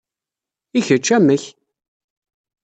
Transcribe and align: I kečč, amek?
I 0.77 0.79
kečč, 0.87 1.07
amek? 1.15 1.43